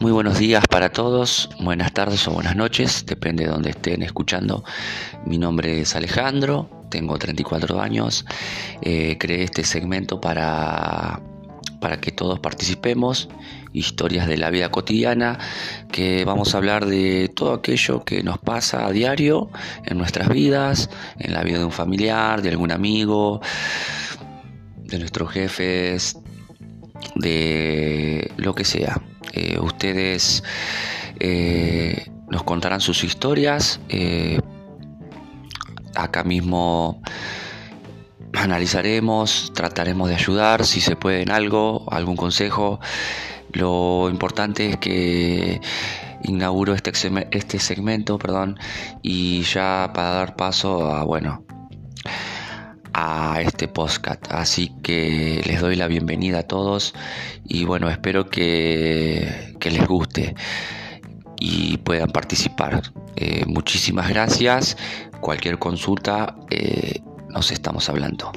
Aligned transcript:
Muy 0.00 0.12
buenos 0.12 0.38
días 0.38 0.66
para 0.66 0.88
todos, 0.90 1.50
buenas 1.60 1.92
tardes 1.92 2.26
o 2.26 2.30
buenas 2.30 2.56
noches, 2.56 3.04
depende 3.04 3.44
de 3.44 3.50
donde 3.50 3.68
estén 3.68 4.02
escuchando. 4.02 4.64
Mi 5.26 5.36
nombre 5.36 5.82
es 5.82 5.94
Alejandro, 5.94 6.70
tengo 6.90 7.18
34 7.18 7.78
años, 7.82 8.24
eh, 8.80 9.18
creé 9.20 9.42
este 9.42 9.62
segmento 9.62 10.18
para, 10.18 11.20
para 11.82 12.00
que 12.00 12.12
todos 12.12 12.40
participemos, 12.40 13.28
historias 13.74 14.26
de 14.26 14.38
la 14.38 14.48
vida 14.48 14.70
cotidiana, 14.70 15.38
que 15.92 16.24
vamos 16.24 16.54
a 16.54 16.56
hablar 16.56 16.86
de 16.86 17.28
todo 17.28 17.52
aquello 17.52 18.02
que 18.02 18.22
nos 18.22 18.38
pasa 18.38 18.86
a 18.86 18.92
diario 18.92 19.50
en 19.84 19.98
nuestras 19.98 20.30
vidas, 20.30 20.88
en 21.18 21.34
la 21.34 21.42
vida 21.42 21.58
de 21.58 21.66
un 21.66 21.72
familiar, 21.72 22.40
de 22.40 22.48
algún 22.48 22.72
amigo, 22.72 23.42
de 24.78 24.98
nuestros 24.98 25.30
jefes, 25.30 26.16
de 27.16 28.32
lo 28.38 28.54
que 28.54 28.64
sea. 28.64 28.98
Eh, 29.32 29.58
ustedes 29.60 30.42
eh, 31.18 32.06
nos 32.28 32.42
contarán 32.44 32.80
sus 32.80 33.04
historias. 33.04 33.80
Eh, 33.88 34.40
acá 35.94 36.24
mismo 36.24 37.02
analizaremos, 38.32 39.52
trataremos 39.54 40.08
de 40.08 40.14
ayudar 40.14 40.64
si 40.64 40.80
se 40.80 40.96
puede 40.96 41.22
en 41.22 41.30
algo, 41.30 41.84
algún 41.90 42.16
consejo. 42.16 42.80
Lo 43.52 44.08
importante 44.10 44.70
es 44.70 44.76
que 44.76 45.60
inauguro 46.22 46.74
este, 46.74 46.92
este 47.30 47.58
segmento, 47.58 48.18
perdón, 48.18 48.58
y 49.02 49.42
ya 49.42 49.90
para 49.94 50.10
dar 50.10 50.36
paso 50.36 50.86
a, 50.86 51.04
bueno, 51.04 51.44
a 52.92 53.40
este 53.40 53.68
podcast. 53.68 54.30
Así 54.30 54.72
que 54.82 55.42
les 55.46 55.60
doy 55.60 55.76
la 55.76 55.86
bienvenida 55.86 56.40
a 56.40 56.42
todos 56.42 56.94
y 57.44 57.64
bueno, 57.64 57.88
espero 57.88 58.28
que, 58.28 59.54
les 59.60 59.86
guste 59.86 60.34
y 61.38 61.78
puedan 61.78 62.10
participar. 62.10 62.82
Eh, 63.16 63.44
muchísimas 63.46 64.08
gracias. 64.08 64.76
Cualquier 65.20 65.58
consulta, 65.58 66.36
eh, 66.50 67.00
nos 67.28 67.50
estamos 67.52 67.88
hablando. 67.88 68.32